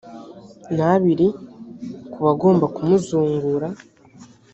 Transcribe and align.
n 0.75 0.77
abiri 0.91 1.27
ku 2.11 2.19
bagomba 2.25 2.65
kumuzungura 2.75 3.67